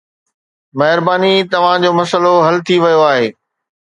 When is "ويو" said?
2.83-3.01